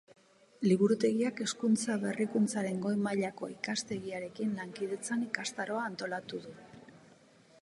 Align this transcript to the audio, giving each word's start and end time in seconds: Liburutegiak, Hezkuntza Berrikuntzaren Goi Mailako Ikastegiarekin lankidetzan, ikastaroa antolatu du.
Liburutegiak, 0.67 1.41
Hezkuntza 1.45 1.97
Berrikuntzaren 2.05 2.81
Goi 2.87 2.95
Mailako 3.09 3.51
Ikastegiarekin 3.57 4.59
lankidetzan, 4.63 5.29
ikastaroa 5.33 5.89
antolatu 5.93 6.47
du. 6.49 6.61